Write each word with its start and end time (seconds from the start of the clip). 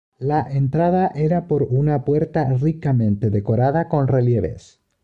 La 0.17 0.41
entrada 0.51 1.11
era 1.13 1.45
por 1.47 1.61
una 1.61 2.05
puerta 2.05 2.51
ricamente 2.53 3.29
decorada 3.29 3.87
con 3.87 4.07
relieves. 4.07 4.81